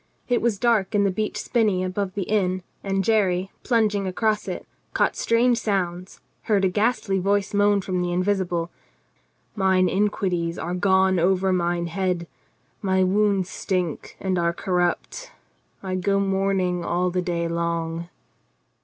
[0.27, 4.65] It was dark in the beech spinney above the inn, and Jerry, plunging across it,
[4.95, 8.71] caught strange sounds, heard a ghastly voice moan from the invisible:
[9.55, 12.25] "Mine iniquities are gone over mine head,
[12.81, 15.33] my wounds stink and are cor rupt;
[15.83, 18.09] yea, I go mourning all the day long.